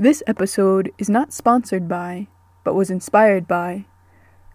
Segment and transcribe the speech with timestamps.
[0.00, 2.28] This episode is not sponsored by,
[2.64, 3.84] but was inspired by,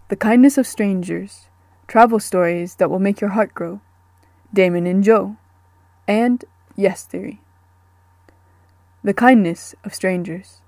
[0.08, 1.46] The Kindness of Strangers
[1.86, 3.80] Travel Stories That Will Make Your Heart Grow,
[4.52, 5.36] Damon and Joe,
[6.08, 7.40] and Yes Theory.
[9.04, 10.62] The Kindness of Strangers.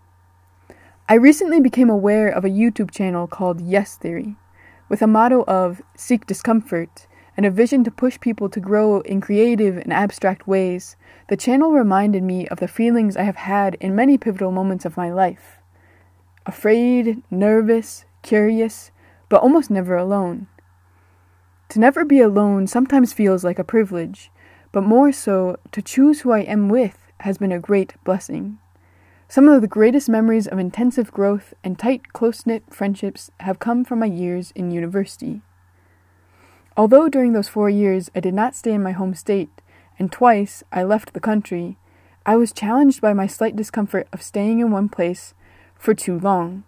[1.09, 4.37] I recently became aware of a YouTube channel called Yes Theory,
[4.89, 7.07] with a motto of seek discomfort
[7.39, 10.96] and a vision to push people to grow in creative and abstract ways.
[11.29, 14.96] The channel reminded me of the feelings I have had in many pivotal moments of
[14.96, 15.59] my life
[16.44, 18.90] afraid, nervous, curious,
[19.29, 20.49] but almost never alone.
[21.68, 24.32] To never be alone sometimes feels like a privilege,
[24.72, 28.58] but more so, to choose who I am with has been a great blessing.
[29.29, 33.84] Some of the greatest memories of intensive growth and tight, close knit friendships have come
[33.84, 35.42] from my years in university.
[36.78, 39.50] Although during those four years I did not stay in my home state,
[39.98, 41.77] and twice I left the country,
[42.25, 45.34] I was challenged by my slight discomfort of staying in one place
[45.75, 46.62] for too long.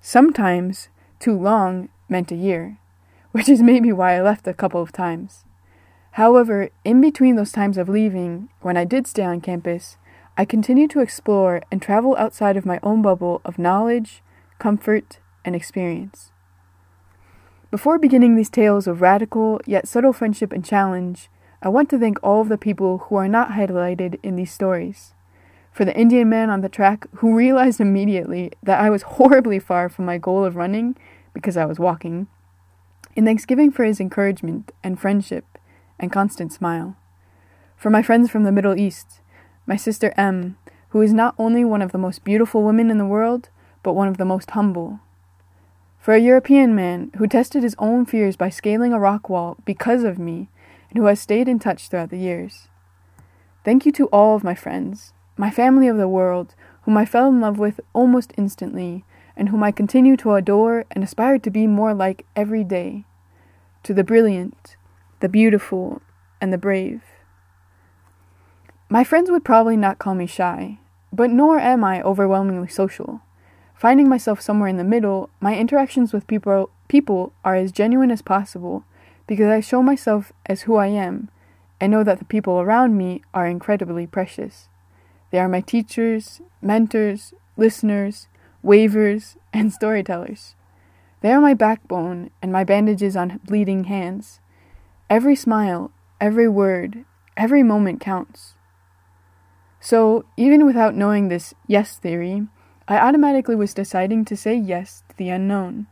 [0.00, 0.88] Sometimes,
[1.20, 2.78] too long meant a year,
[3.32, 5.44] which is maybe why I left a couple of times.
[6.12, 9.98] However, in between those times of leaving, when I did stay on campus,
[10.38, 14.22] I continued to explore and travel outside of my own bubble of knowledge,
[14.58, 16.30] comfort, and experience.
[17.74, 21.28] Before beginning these tales of radical yet subtle friendship and challenge,
[21.60, 25.12] I want to thank all of the people who are not highlighted in these stories.
[25.72, 29.88] For the Indian man on the track who realized immediately that I was horribly far
[29.88, 30.96] from my goal of running
[31.32, 32.28] because I was walking.
[33.16, 35.58] In Thanksgiving for his encouragement and friendship
[35.98, 36.94] and constant smile.
[37.76, 39.20] For my friends from the Middle East,
[39.66, 40.56] my sister M,
[40.90, 43.48] who is not only one of the most beautiful women in the world,
[43.82, 45.00] but one of the most humble.
[46.04, 50.04] For a European man who tested his own fears by scaling a rock wall because
[50.04, 50.50] of me,
[50.90, 52.68] and who has stayed in touch throughout the years.
[53.64, 57.28] Thank you to all of my friends, my family of the world, whom I fell
[57.28, 61.66] in love with almost instantly, and whom I continue to adore and aspire to be
[61.66, 63.06] more like every day.
[63.84, 64.76] To the brilliant,
[65.20, 66.02] the beautiful,
[66.38, 67.00] and the brave.
[68.90, 70.80] My friends would probably not call me shy,
[71.10, 73.22] but nor am I overwhelmingly social.
[73.74, 78.22] Finding myself somewhere in the middle, my interactions with people, people are as genuine as
[78.22, 78.84] possible
[79.26, 81.28] because I show myself as who I am
[81.80, 84.68] and know that the people around me are incredibly precious.
[85.30, 88.28] They are my teachers, mentors, listeners,
[88.62, 90.54] wavers, and storytellers.
[91.20, 94.40] They are my backbone and my bandages on bleeding hands.
[95.10, 95.90] Every smile,
[96.20, 97.04] every word,
[97.36, 98.54] every moment counts.
[99.80, 102.46] So, even without knowing this yes theory,
[102.86, 105.86] I automatically was deciding to say yes to the unknown,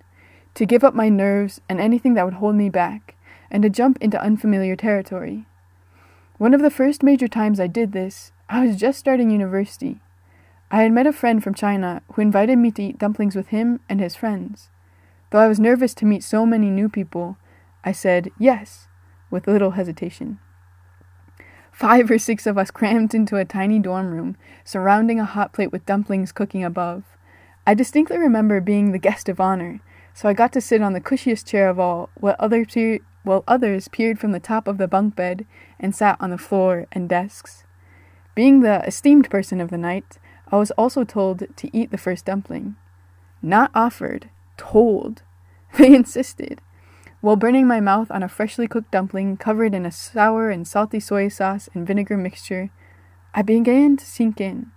[0.54, 3.16] to give up my nerves and anything that would hold me back,
[3.50, 5.46] and to jump into unfamiliar territory.
[6.36, 10.00] One of the first major times I did this, I was just starting university.
[10.70, 13.80] I had met a friend from China who invited me to eat dumplings with him
[13.88, 14.68] and his friends.
[15.30, 17.38] Though I was nervous to meet so many new people,
[17.84, 18.88] I said yes,
[19.30, 20.40] with little hesitation.
[21.72, 25.72] Five or six of us crammed into a tiny dorm room, surrounding a hot plate
[25.72, 27.02] with dumplings cooking above.
[27.66, 29.80] I distinctly remember being the guest of honor,
[30.14, 32.66] so I got to sit on the cushiest chair of all, while, other
[33.24, 35.46] while others peered from the top of the bunk bed
[35.80, 37.64] and sat on the floor and desks.
[38.34, 40.18] Being the esteemed person of the night,
[40.50, 42.76] I was also told to eat the first dumpling.
[43.40, 45.22] Not offered, told.
[45.78, 46.60] They insisted.
[47.22, 50.98] While burning my mouth on a freshly cooked dumpling covered in a sour and salty
[50.98, 52.70] soy sauce and vinegar mixture,
[53.32, 54.72] I began to sink in.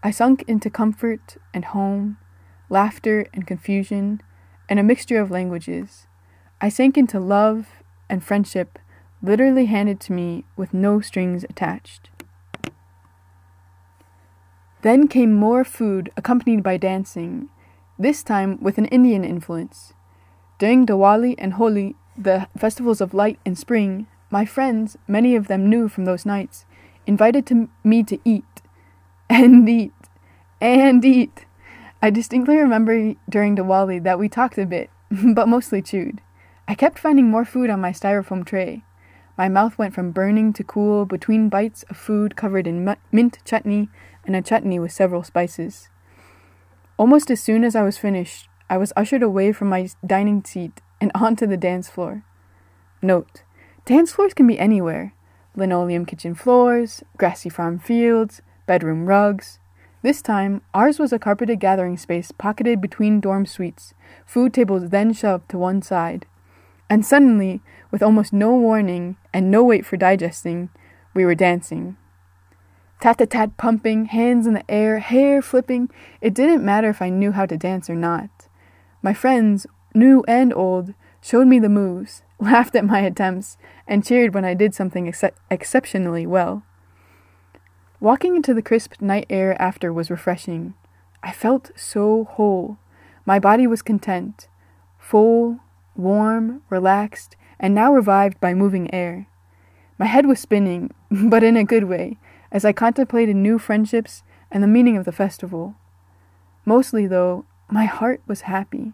[0.00, 2.18] I sunk into comfort and home,
[2.70, 4.22] laughter and confusion,
[4.68, 6.06] and a mixture of languages.
[6.60, 7.66] I sank into love
[8.08, 8.78] and friendship
[9.20, 12.10] literally handed to me with no strings attached.
[14.82, 17.48] Then came more food accompanied by dancing,
[17.98, 19.94] this time with an Indian influence.
[20.58, 25.68] During Diwali and Holi, the festivals of light and spring, my friends, many of them
[25.68, 26.64] new from those nights,
[27.06, 28.62] invited to me to eat
[29.30, 29.92] and eat
[30.60, 31.44] and eat.
[32.00, 36.22] I distinctly remember during Diwali that we talked a bit, but mostly chewed.
[36.66, 38.82] I kept finding more food on my styrofoam tray.
[39.36, 43.90] My mouth went from burning to cool between bites of food covered in mint chutney
[44.24, 45.90] and a chutney with several spices.
[46.96, 50.80] Almost as soon as I was finished, I was ushered away from my dining seat
[51.00, 52.24] and onto the dance floor.
[53.02, 53.42] Note
[53.84, 55.12] dance floors can be anywhere
[55.56, 59.58] linoleum kitchen floors, grassy farm fields, bedroom rugs.
[60.02, 65.12] This time, ours was a carpeted gathering space pocketed between dorm suites, food tables then
[65.12, 66.26] shoved to one side.
[66.88, 70.68] And suddenly, with almost no warning and no wait for digesting,
[71.14, 71.96] we were dancing.
[73.00, 75.90] tat tat tat pumping, hands in the air, hair flipping.
[76.20, 78.45] It didn't matter if I knew how to dance or not.
[79.02, 83.56] My friends, new and old, showed me the moves, laughed at my attempts,
[83.86, 86.62] and cheered when I did something ex- exceptionally well.
[88.00, 90.74] Walking into the crisp night air after was refreshing.
[91.22, 92.78] I felt so whole.
[93.24, 94.48] My body was content,
[94.98, 95.60] full,
[95.96, 99.28] warm, relaxed, and now revived by moving air.
[99.98, 102.18] My head was spinning, but in a good way,
[102.52, 105.74] as I contemplated new friendships and the meaning of the festival.
[106.64, 108.92] Mostly, though, my heart was happy.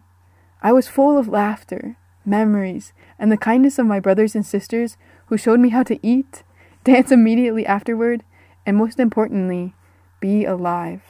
[0.61, 4.97] I was full of laughter, memories, and the kindness of my brothers and sisters
[5.27, 6.43] who showed me how to eat,
[6.83, 8.23] dance immediately afterward,
[8.65, 9.73] and most importantly,
[10.19, 11.01] be alive.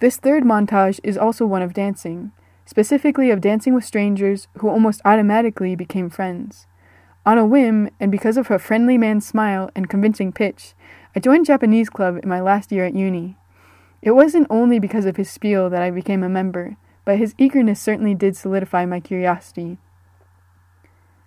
[0.00, 2.32] This third montage is also one of dancing,
[2.64, 6.66] specifically of dancing with strangers who almost automatically became friends.
[7.24, 10.74] On a whim, and because of her friendly man's smile and convincing pitch,
[11.14, 13.36] I joined Japanese club in my last year at uni.
[14.02, 17.80] It wasn't only because of his spiel that I became a member, but his eagerness
[17.80, 19.78] certainly did solidify my curiosity.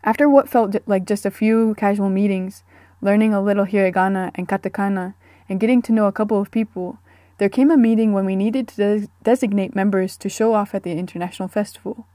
[0.04, 2.64] After what felt like just a few casual meetings,
[3.02, 5.16] learning a little hiragana and katakana,
[5.48, 7.00] and getting to know a couple of people,
[7.38, 10.84] there came a meeting when we needed to des- designate members to show off at
[10.84, 12.08] the international festival.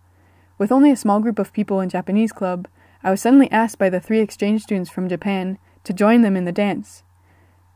[0.59, 2.69] With only a small group of people in Japanese club,
[3.03, 6.45] I was suddenly asked by the three exchange students from Japan to join them in
[6.45, 7.03] the dance.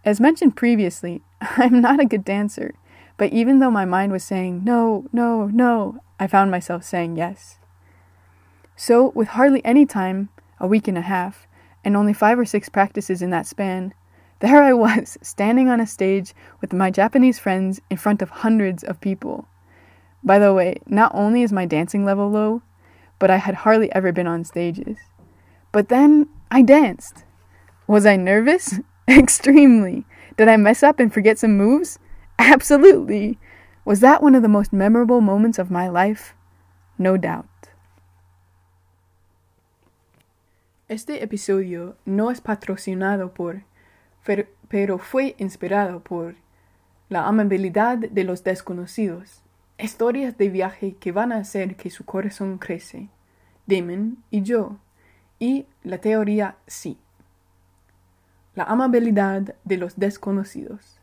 [0.05, 1.23] As mentioned previously,
[1.56, 2.75] I'm not a good dancer,
[3.17, 7.58] but even though my mind was saying no, no, no, I found myself saying yes.
[8.76, 11.46] So, with hardly any time, a week and a half,
[11.85, 13.94] and only five or six practices in that span,
[14.41, 18.82] there I was, standing on a stage with my Japanese friends in front of hundreds
[18.82, 19.47] of people.
[20.23, 22.62] By the way, not only is my dancing level low,
[23.19, 24.97] but I had hardly ever been on stages.
[25.70, 27.25] But then I danced.
[27.87, 28.81] Was I nervous?
[29.08, 30.05] Extremely.
[30.37, 31.99] Did I mess up and forget some moves?
[32.39, 33.39] Absolutely.
[33.85, 36.35] Was that one of the most memorable moments of my life?
[36.99, 37.47] No doubt.
[40.89, 43.65] Este episodio no es patrocinado por,
[44.69, 46.35] pero fue inspirado por
[47.09, 49.43] la amabilidad de los desconocidos,
[49.79, 53.09] historias de viaje que van a hacer que su corazón crece.
[53.67, 54.79] Damon y yo
[55.39, 56.99] y la teoría sí.
[58.55, 60.99] La amabilidad de los desconocidos.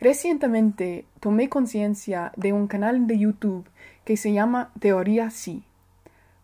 [0.00, 3.66] Recientemente tomé conciencia de un canal de YouTube
[4.04, 5.64] que se llama Teoría Sí,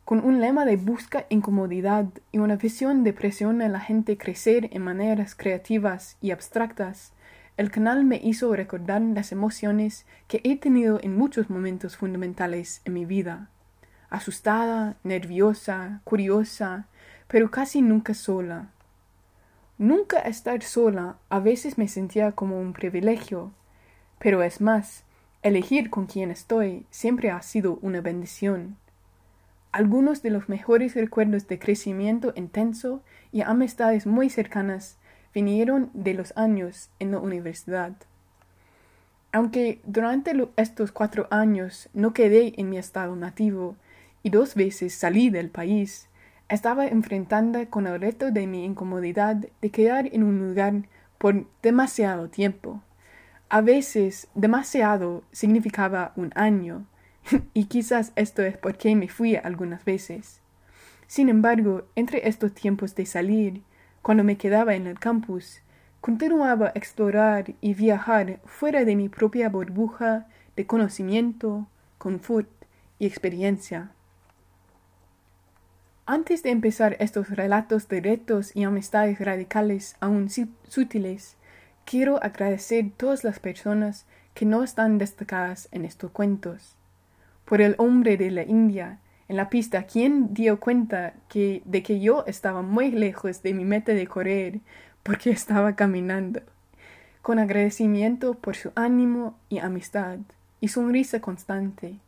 [0.05, 4.69] con un lema de busca incomodidad y una visión de presión a la gente crecer
[4.73, 7.13] en maneras creativas y abstractas.
[7.57, 12.95] El canal me hizo recordar las emociones que he tenido en muchos momentos fundamentales en
[12.95, 13.51] mi vida
[14.11, 16.87] asustada, nerviosa, curiosa,
[17.29, 18.69] pero casi nunca sola.
[19.81, 23.51] Nunca estar sola a veces me sentía como un privilegio,
[24.19, 25.05] pero es más,
[25.43, 28.77] elegir con quién estoy siempre ha sido una bendición.
[29.73, 34.99] Algunos de los mejores recuerdos de crecimiento intenso y amistades muy cercanas
[35.33, 37.95] vinieron de los años en la universidad.
[39.33, 43.77] Aunque durante estos cuatro años no quedé en mi estado nativo,
[44.23, 46.10] y dos veces salí del país,
[46.51, 50.75] estaba enfrentando con el reto de mi incomodidad de quedar en un lugar
[51.17, 52.83] por demasiado tiempo.
[53.49, 56.87] A veces demasiado significaba un año,
[57.55, 60.41] y quizás esto es porque me fui algunas veces.
[61.07, 63.63] Sin embargo, entre estos tiempos de salir,
[64.03, 65.63] cuando me quedaba en el campus,
[66.01, 72.49] continuaba a explorar y viajar fuera de mi propia burbuja de conocimiento, confort
[72.99, 73.93] y experiencia.
[76.13, 81.37] Antes de empezar estos relatos de retos y amistades radicales aún sutiles,
[81.85, 86.75] quiero agradecer todas las personas que no están destacadas en estos cuentos.
[87.45, 88.99] Por el hombre de la India,
[89.29, 93.93] en la pista, quien dio cuenta de que yo estaba muy lejos de mi meta
[93.93, 94.59] de correr
[95.05, 96.41] porque estaba caminando.
[97.23, 100.19] Con agradecimiento por su ánimo y amistad
[100.61, 102.01] y sonrisa constante.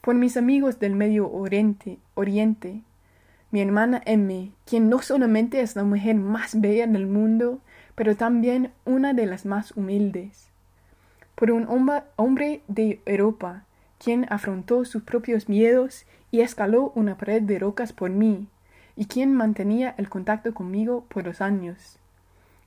[0.00, 2.82] Por mis amigos del Medio Oriente, Oriente
[3.50, 7.60] mi hermana M, quien no solamente es la mujer más bella del mundo,
[7.94, 10.48] pero también una de las más humildes.
[11.34, 11.66] Por un
[12.16, 13.64] hombre de Europa,
[13.98, 18.48] quien afrontó sus propios miedos y escaló una pared de rocas por mí,
[18.96, 21.98] y quien mantenía el contacto conmigo por los años.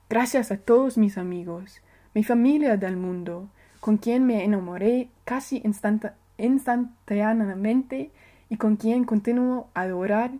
[0.08, 1.80] Gracias a todos mis amigos,
[2.14, 3.48] mi familia del mundo,
[3.80, 5.62] con quien me enamoré casi
[6.38, 8.10] instantáneamente
[8.48, 10.32] y con quien continúo a adorar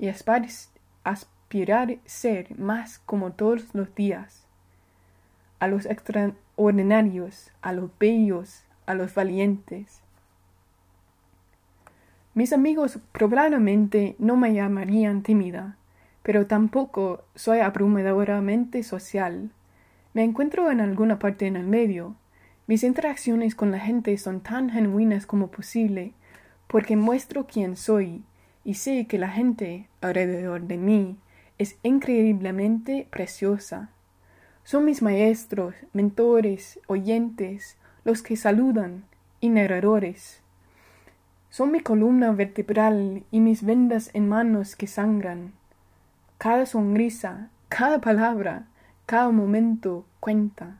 [0.00, 4.46] y aspirar ser más como todos los días.
[5.58, 10.00] a los extraordinarios, a los bellos, a los valientes.
[12.32, 15.76] Mis amigos probablemente no me llamarían tímida,
[16.22, 19.50] pero tampoco soy abrumadoramente social.
[20.14, 22.16] Me encuentro en alguna parte en el medio.
[22.66, 26.14] Mis interacciones con la gente son tan genuinas como posible,
[26.68, 28.24] porque muestro quién soy
[28.64, 31.16] y sé que la gente alrededor de mí
[31.58, 33.90] es increíblemente preciosa.
[34.64, 39.04] Son mis maestros, mentores, oyentes, los que saludan
[39.40, 40.42] y narradores.
[41.48, 45.52] Son mi columna vertebral y mis vendas en manos que sangran.
[46.38, 48.66] Cada sonrisa, cada palabra,
[49.06, 50.78] cada momento cuenta.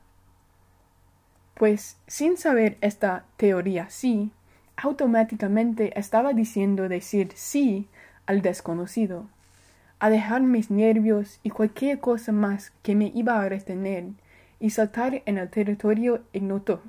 [1.55, 4.31] Pues sin saber esta teoría sí,
[4.81, 7.87] automáticamente estaba diciendo decir sí
[8.25, 9.27] al desconocido,
[9.99, 14.05] a dejar mis nervios y cualquier cosa más que me iba a retener
[14.59, 16.81] y saltar en el territorio ignoto.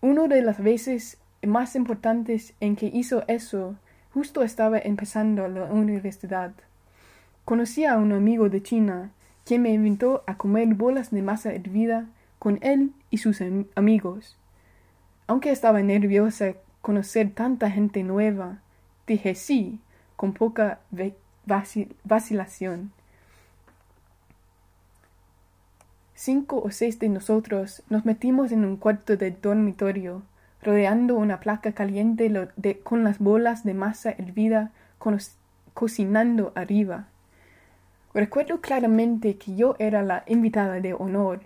[0.00, 3.76] Una de las veces más importantes en que hizo eso,
[4.14, 6.52] justo estaba empezando la universidad.
[7.44, 9.10] Conocí a un amigo de China,
[9.44, 12.06] quien me invitó a comer bolas de masa hervida
[12.38, 13.42] con él y sus
[13.74, 14.38] amigos.
[15.26, 18.58] Aunque estaba nerviosa conocer tanta gente nueva,
[19.06, 19.80] dije sí,
[20.16, 20.80] con poca
[22.04, 22.92] vacilación.
[26.14, 30.22] Cinco o seis de nosotros nos metimos en un cuarto de dormitorio,
[30.62, 32.30] rodeando una placa caliente
[32.82, 34.72] con las bolas de masa hervida
[35.72, 37.06] cocinando arriba.
[38.12, 41.40] Recuerdo claramente que yo era la invitada de honor,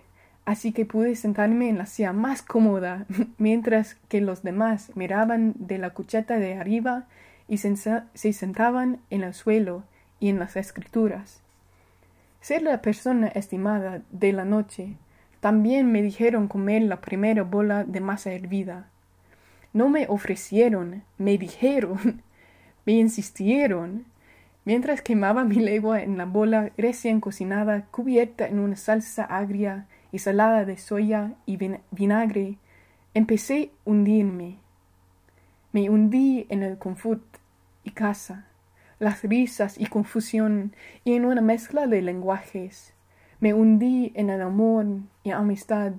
[0.45, 3.05] así que pude sentarme en la silla más cómoda,
[3.37, 7.05] mientras que los demás miraban de la cucheta de arriba
[7.47, 7.75] y se,
[8.13, 9.83] sentaban en el suelo
[10.19, 11.41] y en las escrituras.
[12.41, 14.93] Ser la persona estimada de la noche,
[15.39, 18.87] también me dijeron comer la primera bola de masa hervida.
[19.73, 22.21] No me ofrecieron, me dijeron,
[22.85, 24.05] me insistieron,
[24.63, 30.19] mientras quemaba mi lengua en la bola recién cocinada cubierta en una salsa agria y
[30.19, 31.57] salada de soya y
[31.91, 32.57] vinagre,
[33.13, 34.59] empecé a hundirme.
[35.71, 37.23] Me hundí en el confort
[37.83, 38.47] y casa,
[38.99, 42.93] las risas y confusión y en una mezcla de lenguajes.
[43.39, 44.85] Me hundí en el amor
[45.23, 45.93] y amistad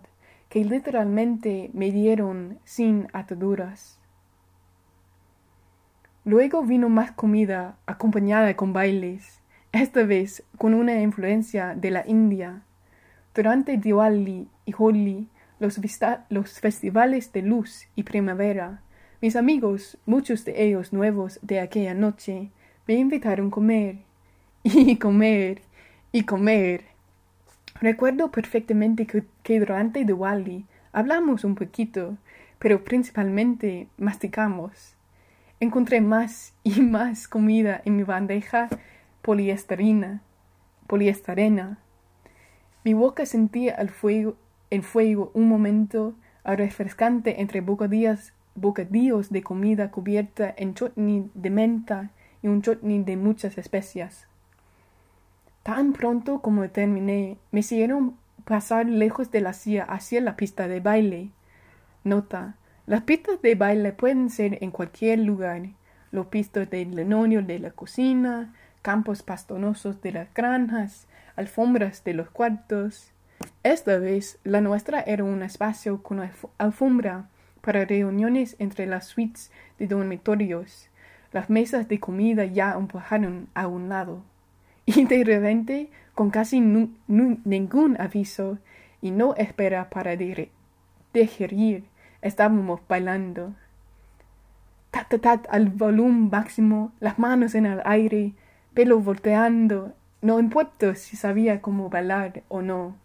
[0.48, 3.98] que literalmente me dieron sin ataduras.
[6.24, 9.40] Luego vino más comida acompañada con bailes,
[9.72, 12.62] esta vez con una influencia de la India.
[13.36, 15.28] Durante Diwali y Holi,
[15.60, 15.78] los,
[16.30, 18.80] los festivales de luz y primavera,
[19.20, 22.50] mis amigos, muchos de ellos nuevos de aquella noche,
[22.86, 23.98] me invitaron a comer
[24.62, 25.60] y comer
[26.12, 26.84] y comer.
[27.78, 32.16] Recuerdo perfectamente que, que durante Diwali hablamos un poquito,
[32.58, 34.94] pero principalmente masticamos.
[35.60, 38.70] Encontré más y más comida en mi bandeja
[39.20, 40.22] poliesterina,
[40.86, 41.80] poliesterena.
[42.86, 44.36] Mi boca sentía el fuego,
[44.70, 46.14] el fuego un momento
[46.44, 52.10] refrescante entre bocadillos, bocadillos de comida cubierta en chutney de menta
[52.42, 54.28] y un chutney de muchas especias.
[55.64, 58.14] Tan pronto como terminé, me siguieron
[58.44, 61.30] pasar lejos de la silla hacia la pista de baile.
[62.04, 62.54] Nota,
[62.86, 65.70] las pistas de baile pueden ser en cualquier lugar.
[66.12, 72.30] Los pistos de lenonio de la cocina, campos pastonosos de las granjas, alfombras de los
[72.30, 73.12] cuartos.
[73.62, 76.28] Esta vez la nuestra era un espacio con
[76.58, 77.28] alfombra
[77.60, 80.88] para reuniones entre las suites de dormitorios.
[81.32, 84.22] Las mesas de comida ya empujaron a un lado.
[84.86, 88.58] Y de repente, con casi ningún aviso
[89.02, 90.16] y no espera para
[91.12, 91.84] digerir,
[92.22, 93.54] Estábamos bailando.
[94.92, 98.32] Tat, tat, tat, al volumen máximo, las manos en el aire,
[98.74, 99.92] pelo volteando.
[100.22, 102.96] No importa si sabía cómo bailar o no.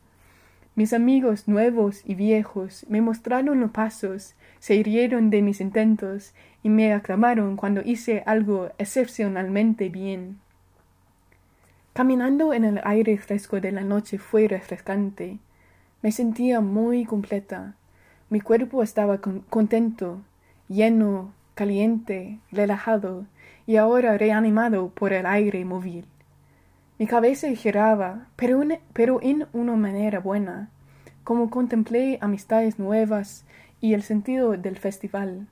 [0.75, 6.69] Mis amigos nuevos y viejos me mostraron los pasos, se rieron de mis intentos y
[6.69, 10.39] me aclamaron cuando hice algo excepcionalmente bien.
[11.93, 15.39] Caminando en el aire fresco de la noche fue refrescante.
[16.01, 17.75] Me sentía muy completa.
[18.29, 20.21] Mi cuerpo estaba contento,
[20.69, 23.25] lleno, caliente, relajado
[23.67, 26.05] y ahora reanimado por el aire móvil.
[27.01, 28.62] Mi cabeza giraba, pero,
[28.93, 30.70] pero en una manera buena,
[31.24, 33.43] como contemplé amistades nuevas
[33.79, 35.48] y el sentido del festival.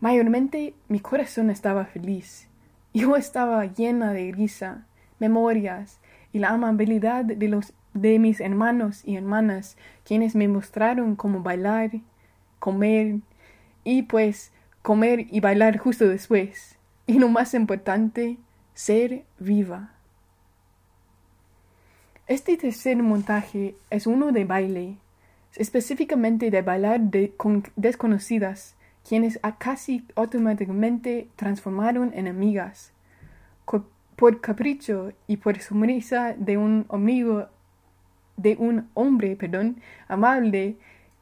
[0.00, 2.48] Mayormente mi corazón estaba feliz.
[2.92, 4.86] Yo estaba llena de risa,
[5.20, 6.00] memorias
[6.32, 11.92] y la amabilidad de los de mis hermanos y hermanas, quienes me mostraron cómo bailar,
[12.58, 13.20] comer
[13.84, 14.50] y pues
[14.82, 16.76] comer y bailar justo después.
[17.06, 18.36] Y lo más importante,
[18.74, 19.92] ser viva.
[22.30, 24.94] Este tercer montaje es uno de baile,
[25.56, 27.00] específicamente de bailar
[27.36, 32.92] con desconocidas, quienes a casi automáticamente transformaron en amigas.
[34.14, 37.48] por capricho y por sonrisa de un amigo,
[38.36, 40.76] de un hombre, perdón, amable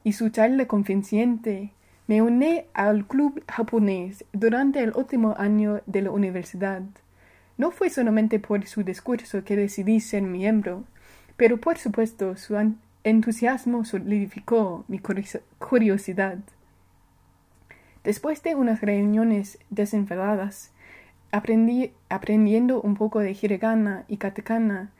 [0.05, 1.73] y su charla confinciente,
[2.07, 6.83] me uní al club japonés durante el último año de la universidad.
[7.57, 10.85] No fue solamente por su discurso que decidí ser miembro,
[11.38, 12.57] pero por supuesto su
[13.04, 15.00] entusiasmo solidificó mi
[15.59, 16.38] curiosidad.
[18.02, 20.73] Después de unas reuniones desenfadadas,
[21.30, 24.90] aprendí, aprendiendo un poco de hiragana y katakana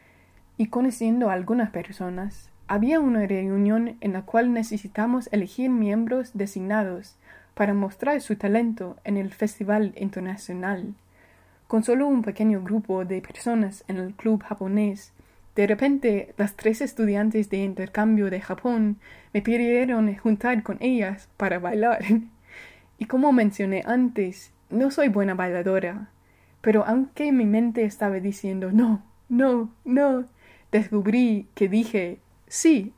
[0.57, 7.17] y conociendo a algunas personas, había una reunión en la cual necesitamos elegir miembros designados
[7.55, 10.95] para mostrar su talento en el Festival Internacional.
[11.67, 15.13] Con solo un pequeño grupo de personas en el club japonés,
[15.59, 19.01] de repente las tres estudiantes de intercambio de Japón
[19.35, 22.05] me pidieron juntar con ellas para bailar.
[23.01, 26.11] Y como mencioné antes, no soy buena bailadora,
[26.61, 30.27] pero aunque mi mente estaba diciendo no, no, no,
[30.71, 32.93] descubrí que dije sí.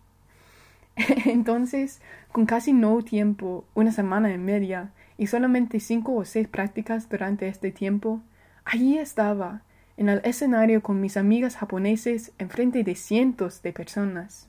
[1.24, 7.08] Entonces, con casi no tiempo, una semana y media, y solamente cinco o seis prácticas
[7.08, 8.20] durante este tiempo,
[8.66, 9.62] allí estaba,
[10.00, 14.48] en el escenario con mis amigas japoneses frente de cientos de personas.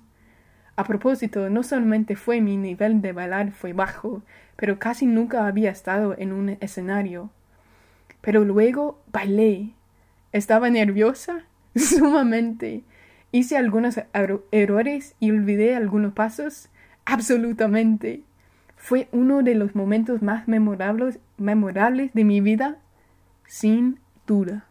[0.78, 4.22] A propósito, no solamente fue mi nivel de bailar fue bajo,
[4.56, 7.32] pero casi nunca había estado en un escenario.
[8.22, 9.72] Pero luego bailé.
[10.32, 11.44] ¿Estaba nerviosa?
[11.76, 12.84] Sumamente.
[13.34, 14.00] ¿Hice algunos
[14.54, 16.70] errores y olvidé algunos pasos?
[17.04, 18.24] Absolutamente.
[18.78, 22.78] Fue uno de los momentos más memorables, memorables de mi vida,
[23.46, 24.71] sin duda.